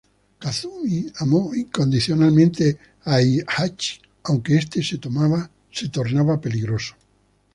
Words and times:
Kazumi 0.39 1.11
amó 1.17 1.53
incondicionalmente 1.53 2.75
a 3.03 3.19
Heihachi, 3.21 4.01
aunque 4.23 4.55
este 4.57 4.79
se 4.81 5.87
tornaba 5.95 6.41
peligroso. 6.41 6.95